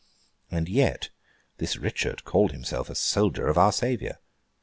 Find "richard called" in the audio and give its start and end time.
1.77-2.53